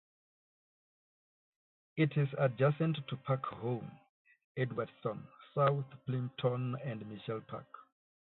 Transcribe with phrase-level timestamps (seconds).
[1.95, 3.91] It is adjacent to Park Holme,
[4.57, 7.67] Edwardstown, South Plympton and Mitchell Park.